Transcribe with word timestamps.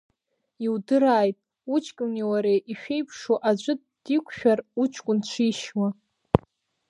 Иудырааит 0.65 1.37
уҷкәыни 1.73 2.27
уареи 2.29 2.59
ишәеиԥшу 2.71 3.37
аӡәы 3.49 3.73
диқәшәар 4.03 4.59
уҷкәын 4.81 5.17
дшишьуа… 5.23 5.87